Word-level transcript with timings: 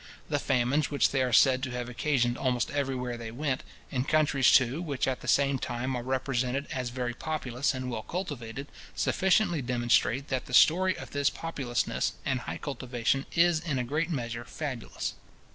The 0.29 0.39
famines 0.39 0.89
which 0.89 1.11
they 1.11 1.21
are 1.21 1.31
said 1.31 1.61
to 1.61 1.69
have 1.69 1.87
occasioned 1.87 2.35
almost 2.35 2.71
wherever 2.73 3.15
they 3.17 3.29
went, 3.29 3.63
in 3.91 4.03
countries, 4.03 4.51
too, 4.51 4.81
which 4.81 5.07
at 5.07 5.21
the 5.21 5.27
same 5.27 5.59
time 5.59 5.95
are 5.95 6.01
represented 6.01 6.65
as 6.73 6.89
very 6.89 7.13
populous 7.13 7.71
and 7.75 7.87
well 7.91 8.01
cultivated, 8.01 8.65
sufficiently 8.95 9.61
demonstrate 9.61 10.29
that 10.29 10.47
the 10.47 10.55
story 10.55 10.97
of 10.97 11.11
this 11.11 11.29
populousness 11.29 12.13
and 12.25 12.39
high 12.39 12.57
cultivation 12.57 13.27
is 13.35 13.59
in 13.59 13.77
a 13.77 13.83
great 13.83 14.09
measure 14.09 14.43
fabulous. 14.43 15.13